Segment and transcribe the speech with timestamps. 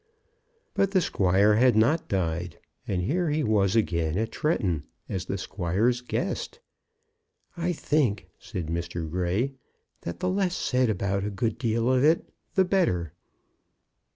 [0.73, 2.57] But the squire had not died,
[2.87, 6.59] and here he was again at Tretton as the squire's guest.
[7.55, 9.07] "I think," said Mr.
[9.07, 9.53] Grey,
[10.01, 13.13] "that the less said about a good deal of it the better."